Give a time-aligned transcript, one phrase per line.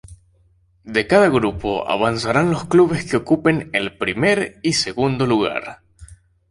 [0.83, 5.83] De cada grupo avanzarán los clubes que ocupen el primer y segundo lugar.